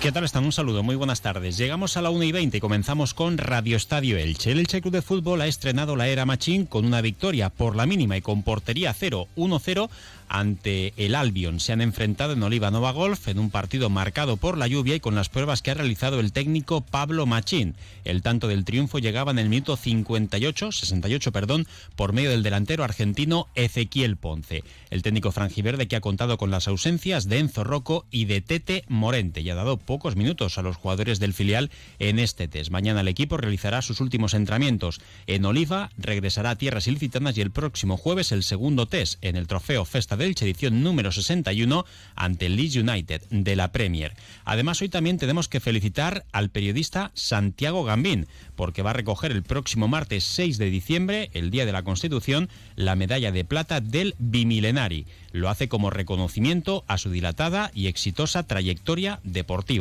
[0.00, 0.44] ¿Qué tal están?
[0.44, 1.56] Un saludo, muy buenas tardes.
[1.56, 4.52] Llegamos a la 1 y 20 y comenzamos con Radio Estadio Elche.
[4.52, 7.84] El Elche Club de Fútbol ha estrenado la era Machín con una victoria por la
[7.84, 9.90] mínima y con portería 0-1-0
[10.28, 11.58] ante el Albion.
[11.58, 15.00] Se han enfrentado en Oliva Nova Golf en un partido marcado por la lluvia y
[15.00, 17.74] con las pruebas que ha realizado el técnico Pablo Machín.
[18.04, 22.84] El tanto del triunfo llegaba en el minuto 58, 68, perdón, por medio del delantero
[22.84, 24.62] argentino Ezequiel Ponce.
[24.90, 28.84] El técnico franjiverde que ha contado con las ausencias de Enzo Rocco y de Tete
[28.88, 32.70] Morente y ha dado pocos minutos a los jugadores del filial en este test.
[32.70, 37.50] Mañana el equipo realizará sus últimos entrenamientos en Oliva, regresará a tierras ilicitanas y el
[37.50, 42.56] próximo jueves el segundo test en el trofeo Festa del edición número 61 ante el
[42.56, 44.14] Leeds United de la Premier.
[44.44, 49.42] Además, hoy también tenemos que felicitar al periodista Santiago Gambín, porque va a recoger el
[49.42, 54.16] próximo martes 6 de diciembre, el Día de la Constitución, la medalla de plata del
[54.18, 55.06] Bimilenari.
[55.32, 59.77] Lo hace como reconocimiento a su dilatada y exitosa trayectoria deportiva.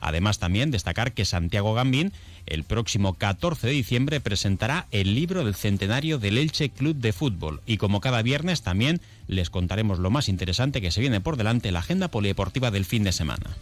[0.00, 2.12] Además, también destacar que Santiago Gambín
[2.46, 7.60] el próximo 14 de diciembre presentará el libro del centenario del Elche Club de Fútbol
[7.66, 11.70] y como cada viernes también les contaremos lo más interesante que se viene por delante
[11.70, 13.56] la agenda polideportiva del fin de semana.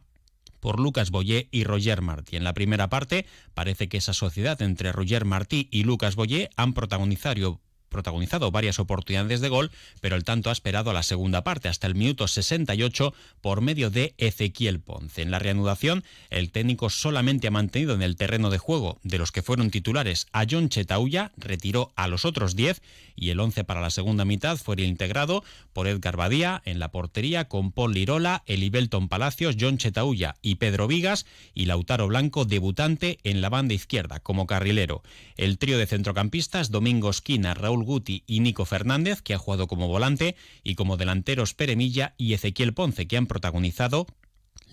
[0.64, 2.36] por Lucas Boyé y Roger Martí.
[2.36, 6.72] En la primera parte parece que esa sociedad entre Roger Martí y Lucas Boyé han
[6.72, 7.60] protagonizado
[7.94, 11.86] protagonizado varias oportunidades de gol, pero el tanto ha esperado a la segunda parte, hasta
[11.86, 15.22] el minuto 68, por medio de Ezequiel Ponce.
[15.22, 19.30] En la reanudación, el técnico solamente ha mantenido en el terreno de juego de los
[19.30, 22.82] que fueron titulares a John Chetauya, retiró a los otros 10
[23.16, 27.46] y el 11 para la segunda mitad fue integrado por Edgar Badía en la portería
[27.46, 33.40] con Paul Lirola, Elibelton Palacios, John Chetauya y Pedro Vigas y Lautaro Blanco debutante en
[33.40, 35.02] la banda izquierda como carrilero.
[35.36, 39.88] El trío de centrocampistas Domingo Esquina, Raúl Guti y Nico Fernández, que ha jugado como
[39.88, 44.06] volante, y como delanteros Peremilla y Ezequiel Ponce, que han protagonizado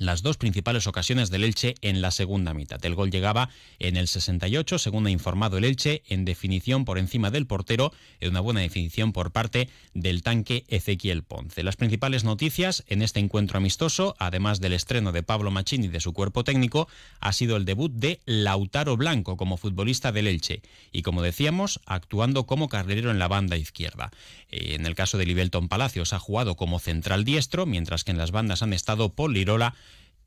[0.01, 2.83] las dos principales ocasiones del Elche en la segunda mitad.
[2.83, 7.29] El gol llegaba en el 68, según ha informado el Elche, en definición por encima
[7.29, 11.61] del portero, en una buena definición por parte del tanque Ezequiel Ponce.
[11.61, 15.99] Las principales noticias en este encuentro amistoso, además del estreno de Pablo Machini y de
[15.99, 16.87] su cuerpo técnico,
[17.19, 22.47] ha sido el debut de Lautaro Blanco como futbolista del Elche y, como decíamos, actuando
[22.47, 24.09] como carrilero en la banda izquierda.
[24.49, 28.17] Eh, en el caso de Libelton Palacios ha jugado como central diestro, mientras que en
[28.17, 29.75] las bandas han estado Paul Lirola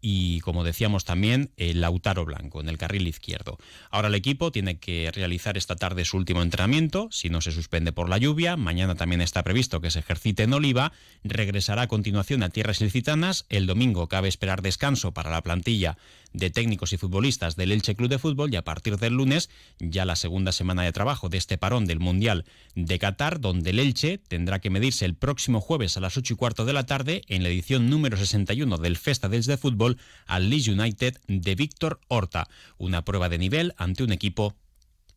[0.06, 3.56] y, como decíamos también, el Lautaro Blanco en el carril izquierdo.
[3.90, 7.90] Ahora el equipo tiene que realizar esta tarde su último entrenamiento, si no se suspende
[7.90, 8.58] por la lluvia.
[8.58, 10.92] Mañana también está previsto que se ejercite en Oliva.
[11.22, 13.46] Regresará a continuación a tierras ilicitanas.
[13.48, 15.96] El domingo cabe esperar descanso para la plantilla
[16.34, 19.48] de técnicos y futbolistas del Elche Club de Fútbol y a partir del lunes
[19.78, 23.78] ya la segunda semana de trabajo de este parón del Mundial de Qatar, donde el
[23.78, 27.22] Elche tendrá que medirse el próximo jueves a las 8 y cuarto de la tarde
[27.28, 29.93] en la edición número 61 del Festa del de Fútbol
[30.26, 32.48] al Leeds United de Víctor Horta,
[32.78, 34.54] una prueba de nivel ante un equipo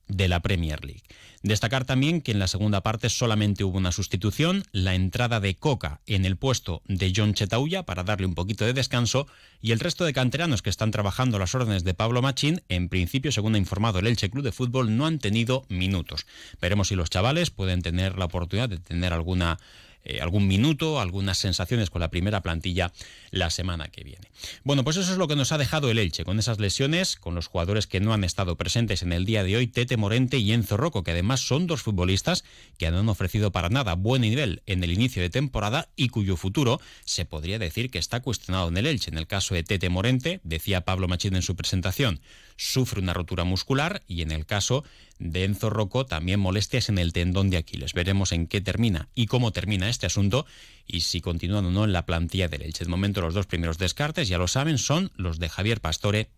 [0.08, 1.04] de la Premier League.
[1.44, 6.02] Destacar también que en la segunda parte solamente hubo una sustitución, la entrada de Coca
[6.08, 9.28] en el puesto de John Chetauya para darle un poquito de descanso
[9.62, 13.32] y el resto de canteranos que están trabajando las órdenes de Pablo Machín, en principio,
[13.32, 16.26] según ha informado el Elche Club de Fútbol, no han tenido minutos.
[16.60, 19.60] Veremos si los chavales pueden tener la oportunidad de tener alguna
[20.08, 22.94] eh, algún minuto, algunas sensaciones con la primera plantilla
[23.32, 24.30] la semana que viene.
[24.64, 27.36] Bueno, pues eso es lo que nos ha dejado el Elche, con esas lesiones, con
[27.36, 30.54] los jugadores que no han estado presentes en el día de hoy, Tete Morente y
[30.54, 32.46] Enzo Rocco, que además son dos futbolistas
[32.78, 36.38] que no han ofrecido para nada buen nivel en el inicio de temporada y cuyo
[36.38, 39.12] futuro se podría decir que está cuestionado en el Elche.
[39.12, 42.22] En el caso de Tete Morente, decía Pablo Machín en su presentación,
[42.56, 44.84] sufre una rotura muscular y en el caso
[45.20, 47.94] de Enzo Rocco también molestias en el tendón de Aquiles.
[47.94, 50.46] Veremos en qué termina y cómo termina este asunto
[50.86, 52.84] y si continúan o no en la plantilla del Elche.
[52.84, 56.30] De momento los dos primeros descartes, ya lo saben, son los de Javier Pastore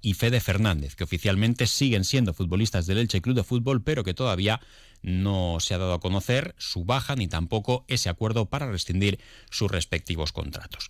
[0.00, 4.14] y Fede Fernández, que oficialmente siguen siendo futbolistas del Elche Club de Fútbol, pero que
[4.14, 4.60] todavía
[5.02, 9.18] no se ha dado a conocer su baja ni tampoco ese acuerdo para rescindir
[9.50, 10.88] sus respectivos contratos.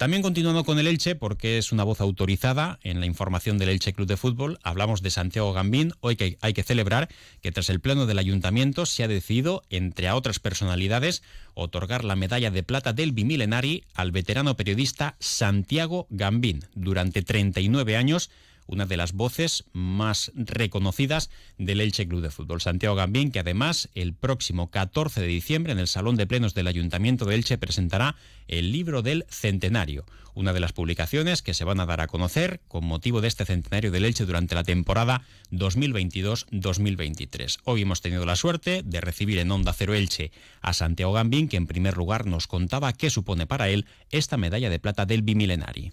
[0.00, 3.92] También continuando con el Elche, porque es una voz autorizada en la información del Elche
[3.92, 5.92] Club de Fútbol, hablamos de Santiago Gambín.
[6.00, 7.10] Hoy que hay que celebrar
[7.42, 12.50] que tras el pleno del ayuntamiento se ha decidido, entre otras personalidades, otorgar la medalla
[12.50, 16.64] de plata del bimilenari al veterano periodista Santiago Gambín.
[16.74, 18.30] Durante 39 años
[18.70, 21.28] una de las voces más reconocidas
[21.58, 22.60] del Elche Club de Fútbol.
[22.60, 26.68] Santiago Gambín, que además el próximo 14 de diciembre en el Salón de Plenos del
[26.68, 28.14] Ayuntamiento de Elche presentará
[28.46, 32.60] el libro del centenario, una de las publicaciones que se van a dar a conocer
[32.68, 37.58] con motivo de este centenario del Elche durante la temporada 2022-2023.
[37.64, 40.30] Hoy hemos tenido la suerte de recibir en Onda Cero Elche
[40.60, 44.70] a Santiago Gambín, que en primer lugar nos contaba qué supone para él esta medalla
[44.70, 45.90] de plata del Bimilenari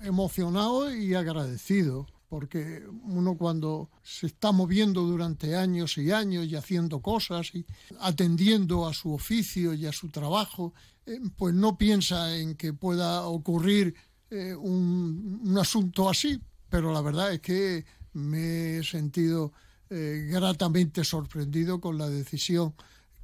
[0.00, 7.00] emocionado y agradecido, porque uno cuando se está moviendo durante años y años y haciendo
[7.00, 7.64] cosas y
[8.00, 10.74] atendiendo a su oficio y a su trabajo,
[11.06, 13.94] eh, pues no piensa en que pueda ocurrir
[14.30, 19.52] eh, un, asunto así, pero la verdad es que me he sentido
[19.88, 22.74] eh, gratamente sorprendido con la decisión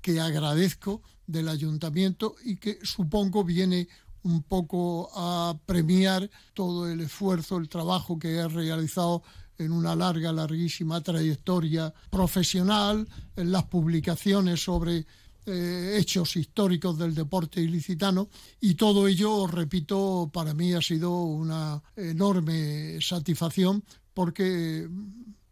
[0.01, 3.89] que agradezco del ayuntamiento y que supongo viene
[4.25, 9.23] un poco a premiar todo el esfuerzo, el trabajo que he realizado
[9.59, 15.07] en una larga, larguísima trayectoria profesional, en las publicaciones sobre
[15.45, 18.29] eh, hechos históricos del deporte ilicitano.
[18.61, 23.83] Y todo ello, repito, para mí ha sido una enorme satisfacción
[24.15, 24.89] porque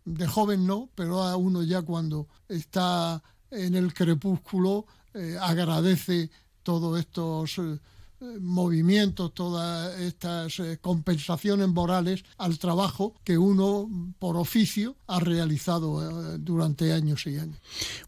[0.05, 6.31] de joven no, pero a uno ya cuando está en el crepúsculo eh, agradece
[6.63, 7.59] todos estos...
[7.59, 7.79] Eh,
[8.41, 13.89] movimientos, todas estas eh, compensaciones morales al trabajo que uno
[14.19, 17.59] por oficio ha realizado eh, durante años y años.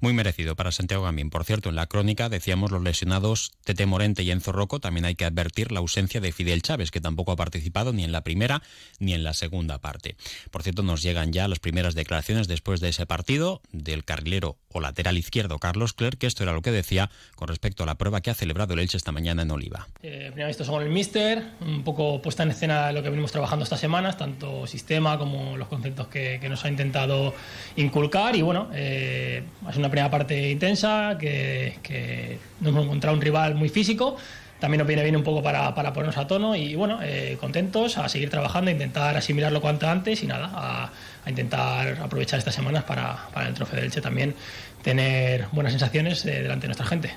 [0.00, 1.30] Muy merecido para Santiago Gamín.
[1.30, 5.14] Por cierto, en la crónica decíamos los lesionados Tete Morente y Enzo Rocco, también hay
[5.14, 8.62] que advertir la ausencia de Fidel Chávez, que tampoco ha participado ni en la primera
[8.98, 10.16] ni en la segunda parte.
[10.50, 14.80] Por cierto, nos llegan ya las primeras declaraciones después de ese partido del carrilero o
[14.80, 18.20] lateral izquierdo Carlos Clerc, que esto era lo que decía con respecto a la prueba
[18.20, 19.88] que ha celebrado el Elche esta mañana en Oliva.
[20.02, 23.64] Eh, primero visto con el Mister, un poco puesta en escena lo que venimos trabajando
[23.64, 27.34] estas semanas, tanto sistema como los conceptos que, nos ha intentado
[27.76, 28.36] inculcar.
[28.36, 33.54] Y bueno, eh, es una primera parte intensa, que, que nos hemos encontrado un rival
[33.54, 34.16] muy físico.
[34.62, 37.98] También nos viene bien un poco para, para ponernos a tono y bueno, eh, contentos
[37.98, 42.84] a seguir trabajando, a intentar asimilarlo cuanto antes y nada, a, intentar aprovechar estas semanas
[42.84, 44.36] para, para el trofeo del Elche también
[44.84, 47.12] tener buenas sensaciones eh, delante de nuestra gente.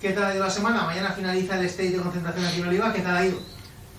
[0.00, 0.84] ¿Qué tal ha ido la semana?
[0.84, 2.92] Mañana finaliza el stage de concentración aquí en Oliva.
[2.92, 3.40] ¿Qué tal ha ido?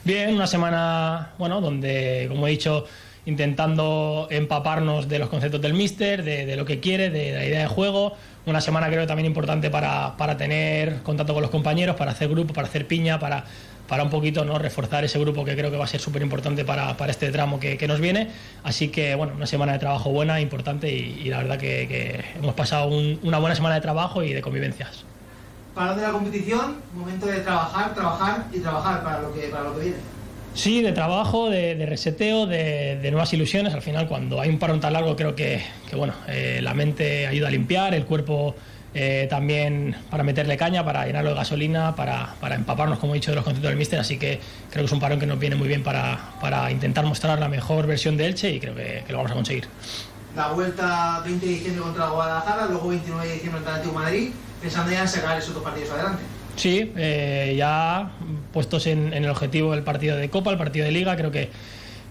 [0.05, 2.85] Bien, una semana, bueno, donde, como he dicho,
[3.27, 7.67] intentando empaparnos de los conceptos del míster, de, lo que quiere, de, la idea de
[7.67, 8.13] juego.
[8.45, 12.53] Una semana creo también importante para, para tener contacto con los compañeros, para hacer grupo,
[12.53, 13.43] para hacer piña, para,
[13.85, 14.57] para un poquito ¿no?
[14.57, 17.59] reforzar ese grupo que creo que va a ser súper importante para, para, este tramo
[17.59, 18.29] que, que, nos viene.
[18.63, 22.55] Así que, bueno, una semana de trabajo buena, importante y, la verdad que, que hemos
[22.55, 25.03] pasado una buena semana de trabajo y de convivencias
[25.75, 29.75] para de la competición, momento de trabajar, trabajar y trabajar para lo que, para lo
[29.75, 30.16] que viene.
[30.57, 33.75] Sí, de trabajo, de, reseteo, de, nuevas ilusiones.
[33.75, 35.61] Al final, cuando hay un parón tan largo, creo que,
[35.95, 38.55] bueno, eh, la mente ayuda a limpiar, el cuerpo
[38.95, 43.35] eh, también para meterle caña, para llenarlo de gasolina, para, empaparnos, como he dicho, de
[43.35, 43.99] los conceptos del míster.
[43.99, 44.39] Así que
[44.71, 47.85] creo que es un parón que nos viene muy bien para, intentar mostrar la mejor
[47.85, 49.67] versión de Elche y creo que, lo vamos a conseguir.
[50.35, 54.91] La vuelta 20 de diciembre contra Guadalajara, luego 29 de diciembre contra Atlético Madrid pensando
[54.91, 56.23] ya en sacar esos dos partidos adelante.
[56.57, 58.11] Sí, eh, ya
[58.51, 61.49] puestos en, el objetivo del partido de Copa, el partido de Liga, creo que,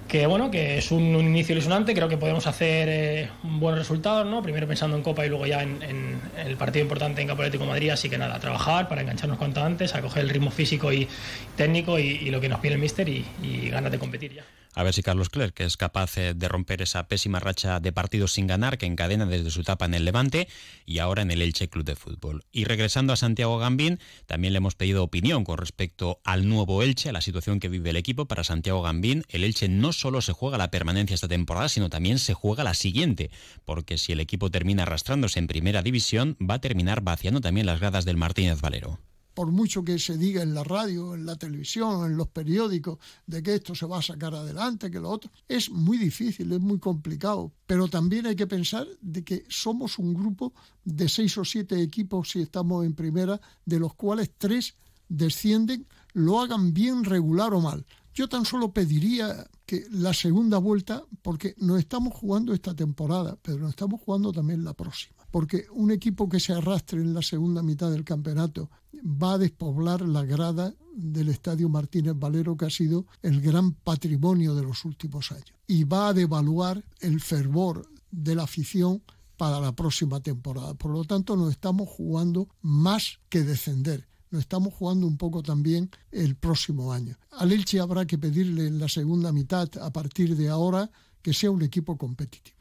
[0.07, 4.45] que bueno, que es un, inicio ilusionante, creo que podemos hacer eh, buenos resultados, ¿no?
[4.45, 7.91] Primero pensando en Copa y luego ya en, el partido importante en Campo Atlético Madrid,
[7.91, 11.09] así que nada, trabajar para engancharnos cuanto antes, a coger el ritmo físico y
[11.57, 14.45] técnico y, lo que nos pide el míster y, y ganas de competir ya.
[14.77, 18.35] A ver si Carlos Clerc es capaz eh, de romper esa pésima racha de partidos
[18.35, 20.49] sin ganar que encadena desde su etapa en el Levante
[20.85, 22.45] y ahora en el Elche Club de Fútbol.
[22.53, 27.09] Y regresando a Santiago Gambín, también le hemos pedido opinión con respecto al nuevo Elche,
[27.09, 28.27] a la situación que vive el equipo.
[28.27, 32.19] Para Santiago Gambín, el Elche no solo se juega la permanencia esta temporada, sino también
[32.19, 33.31] se juega la siguiente,
[33.65, 37.81] porque si el equipo termina arrastrándose en primera división, va a terminar vaciando también las
[37.81, 38.99] gradas del Martínez Valero
[39.37, 43.43] por mucho que se diga en la radio, en la televisión, en los periódicos, de
[43.43, 46.79] que esto se va a sacar adelante, que lo otro, es muy difícil, es muy
[46.79, 47.53] complicado.
[47.67, 50.55] Pero también hay que pensar de que somos un grupo
[50.87, 54.75] de seis o siete equipos si estamos en primera, de los cuales tres
[55.07, 57.85] descienden, lo hagan bien, regular o mal.
[58.15, 63.59] Yo tan solo pediría que la segunda vuelta, porque no estamos jugando esta temporada, pero
[63.59, 67.63] no estamos jugando también la próxima porque un equipo que se arrastre en la segunda
[67.63, 68.71] mitad del campeonato
[69.05, 74.55] va a despoblar la grada del Estadio Martínez Valero, que ha sido el gran patrimonio
[74.55, 79.03] de los últimos años, y va a devaluar el fervor de la afición
[79.37, 80.73] para la próxima temporada.
[80.73, 84.09] Por lo tanto, nos estamos jugando más que descender.
[84.31, 87.19] Nos estamos jugando un poco también el próximo año.
[87.33, 90.91] Al Elche habrá que pedirle en la segunda mitad, a partir de ahora,
[91.21, 92.56] que sea un equipo competitivo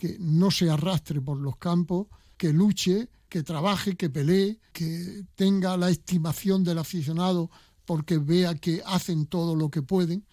[0.00, 2.06] que no se arrastre por los campos,
[2.38, 7.50] que luche, que trabaje, que pelee, que tenga la estimación del aficionado
[7.84, 10.24] porque vea que hacen todo lo que pueden.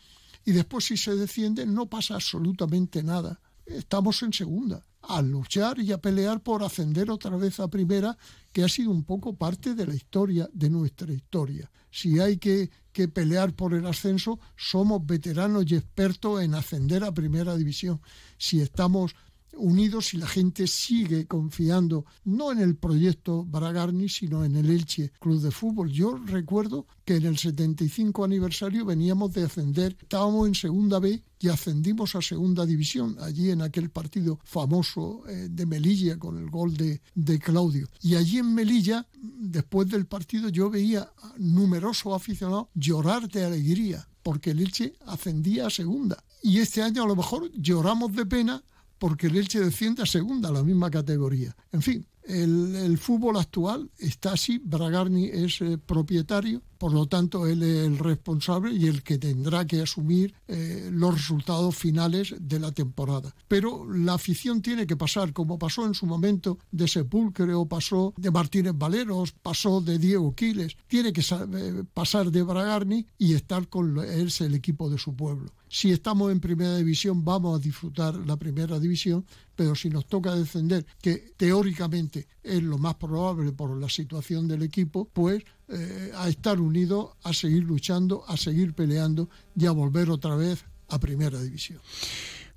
[0.45, 3.41] Y después si se desciende no pasa absolutamente nada.
[3.65, 8.17] Estamos en segunda, a luchar y a pelear por ascender otra vez a primera,
[8.53, 11.69] que ha sido un poco parte de la historia, de nuestra historia.
[11.91, 12.69] Si hay que
[13.13, 17.99] pelear por el ascenso, somos veteranos y expertos en ascender a primera división.
[18.37, 19.13] Si estamos
[19.57, 25.11] unidos y la gente sigue confiando no en el proyecto Bragarni, sino en el Elche
[25.19, 25.91] Club de Fútbol.
[25.91, 31.49] Yo recuerdo que en el 75 aniversario veníamos de ascender, estábamos en Segunda B y
[31.49, 36.75] ascendimos a Segunda División, allí en aquel partido famoso eh, de Melilla con el gol
[36.75, 37.87] de, de Claudio.
[38.01, 44.07] Y allí en Melilla, después del partido, yo veía a numerosos aficionados llorar de alegría
[44.27, 46.21] porque el Elche ascendía a Segunda.
[46.43, 48.61] Y este año a lo mejor lloramos de pena
[48.99, 51.55] porque el Elche desciende a segunda, la misma categoría.
[51.71, 57.63] En fin, el, fútbol actual está así, Bragarni es eh, propietario, por lo tanto él
[57.63, 62.71] es el responsable y el que tendrá que asumir eh, los resultados finales de la
[62.71, 63.33] temporada.
[63.47, 68.13] Pero la afición tiene que pasar, como pasó en su momento de Sepulcre o pasó
[68.17, 73.69] de Martínez Valeros, pasó de Diego Quiles, tiene que eh, pasar de Bragarni y estar
[73.69, 75.51] con él, el equipo de su pueblo.
[75.69, 80.33] Si estamos en primera división, vamos a disfrutar la primera división, pero si nos toca
[80.35, 86.29] descender, que teóricamente es lo más probable por la situación del equipo, pues eh, a
[86.29, 91.41] estar unidos, a seguir luchando, a seguir peleando y a volver otra vez a primera
[91.41, 91.79] división.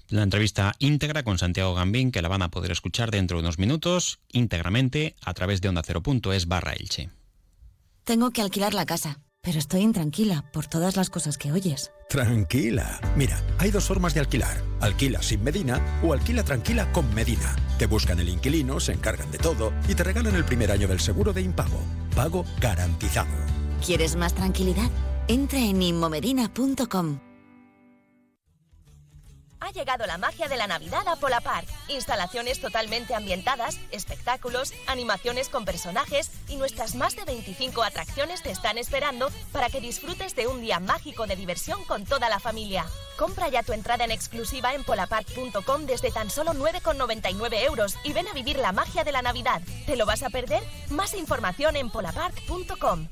[0.08, 3.58] La entrevista íntegra con Santiago Gambín, que la van a poder escuchar dentro de unos
[3.58, 5.82] minutos, íntegramente a través de onda
[6.34, 7.10] es barra Elche.
[8.04, 11.92] Tengo que alquilar la casa pero estoy intranquila por todas las cosas que oyes.
[12.08, 13.00] Tranquila.
[13.16, 14.62] Mira, hay dos formas de alquilar.
[14.80, 17.56] Alquila sin Medina o alquila tranquila con Medina.
[17.78, 21.00] Te buscan el inquilino, se encargan de todo y te regalan el primer año del
[21.00, 21.80] seguro de impago.
[22.14, 23.30] Pago garantizado.
[23.84, 24.90] ¿Quieres más tranquilidad?
[25.28, 27.29] Entra en inmomedina.com.
[29.60, 31.68] Ha llegado la magia de la Navidad a Park.
[31.88, 38.78] Instalaciones totalmente ambientadas, espectáculos, animaciones con personajes y nuestras más de 25 atracciones te están
[38.78, 42.86] esperando para que disfrutes de un día mágico de diversión con toda la familia.
[43.16, 48.28] Compra ya tu entrada en exclusiva en polapark.com desde tan solo 9,99 euros y ven
[48.28, 49.60] a vivir la magia de la Navidad.
[49.86, 50.62] ¿Te lo vas a perder?
[50.88, 53.08] Más información en polapark.com.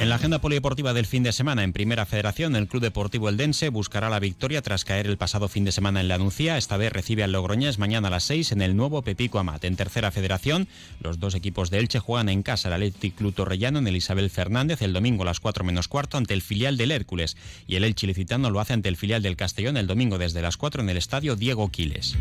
[0.00, 3.68] En la agenda polideportiva del fin de semana en Primera Federación, el Club Deportivo Eldense
[3.68, 6.56] buscará la victoria tras caer el pasado fin de semana en la Anuncia.
[6.56, 9.62] Esta vez recibe al Logroñés mañana a las 6 en el nuevo Pepico Amat.
[9.64, 10.68] En Tercera Federación,
[11.00, 14.30] los dos equipos de Elche juegan en casa el Athletic Club Torrellano en el Isabel
[14.30, 17.84] Fernández el domingo a las 4 menos cuarto ante el filial del Hércules y el
[17.84, 20.88] Elche Licitano lo hace ante el filial del Castellón el domingo desde las 4 en
[20.88, 22.16] el Estadio Diego Quiles.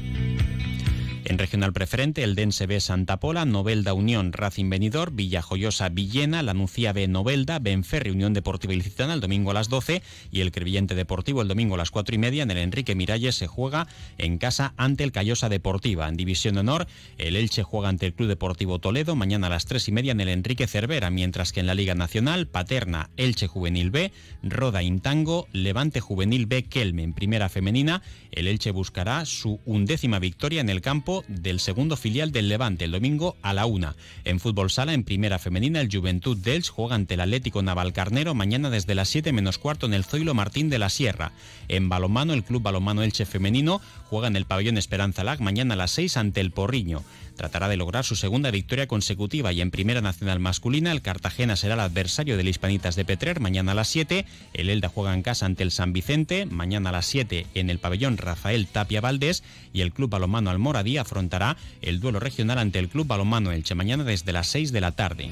[1.25, 6.53] En regional preferente, el Dense B Santa Pola, Novelda Unión, Racing Venidor, Villajoyosa Villena, la
[6.53, 10.95] Nucía B Novelda, Benferri Unión Deportiva Ilicitana el domingo a las 12 y el Crevillente
[10.95, 14.37] Deportivo el domingo a las 4 y media en el Enrique Miralles se juega en
[14.37, 16.07] casa ante el Callosa Deportiva.
[16.07, 19.65] En División de Honor, el Elche juega ante el Club Deportivo Toledo mañana a las
[19.65, 23.47] 3 y media en el Enrique Cervera, mientras que en la Liga Nacional, Paterna, Elche
[23.47, 29.59] Juvenil B, Roda Intango, Levante Juvenil B, Kelme en primera femenina, el Elche buscará su
[29.65, 33.95] undécima victoria en el campo del segundo filial del Levante el domingo a la una.
[34.25, 38.69] En fútbol sala, en primera femenina, el Juventud dels juega ante el Atlético Navalcarnero mañana
[38.69, 41.31] desde las 7 menos cuarto en el Zoilo Martín de la Sierra.
[41.67, 45.77] En balonmano, el Club Balonmano Elche Femenino juega en el pabellón Esperanza Lag mañana a
[45.77, 47.03] las 6 ante el Porriño.
[47.39, 51.75] Tratará de lograr su segunda victoria consecutiva y en Primera Nacional Masculina el Cartagena será
[51.75, 54.25] el adversario del Hispanitas de Petrer mañana a las 7.
[54.53, 57.79] El Elda juega en casa ante el San Vicente mañana a las 7 en el
[57.79, 59.41] pabellón Rafael Tapia Valdés
[59.71, 64.03] y el Club Balonmano Almoradí afrontará el duelo regional ante el Club Balonmano Elche mañana
[64.03, 65.29] desde las 6 de la tarde.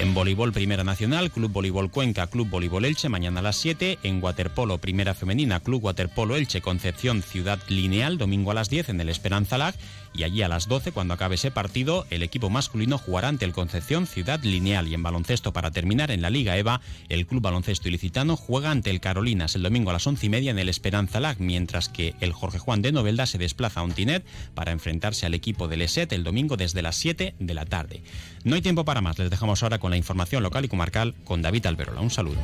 [0.00, 4.00] En voleibol Primera Nacional, Club Voleibol Cuenca, Club Voleibol Elche, mañana a las 7.
[4.02, 9.00] En waterpolo Primera Femenina, Club Waterpolo Elche, Concepción Ciudad Lineal, domingo a las 10 en
[9.00, 9.74] el Esperanza Lag.
[10.14, 13.52] Y allí a las 12, cuando acabe ese partido, el equipo masculino jugará ante el
[13.52, 14.86] Concepción Ciudad Lineal.
[14.86, 18.90] Y en baloncesto, para terminar, en la Liga EVA, el Club Baloncesto Ilicitano juega ante
[18.90, 22.14] el Carolinas el domingo a las 11 y media en el Esperanza Lag, mientras que
[22.20, 26.12] el Jorge Juan de Novelda se desplaza a Untinet para enfrentarse al equipo del ESET
[26.12, 28.02] el domingo desde las 7 de la tarde.
[28.44, 31.42] No hay tiempo para más, les dejamos ahora con la información local y comarcal con
[31.42, 32.00] David Alberola.
[32.00, 32.38] Un saludo.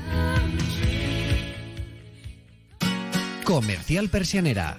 [3.45, 4.79] Comercial Persianera.